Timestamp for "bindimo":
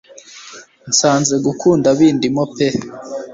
1.97-2.43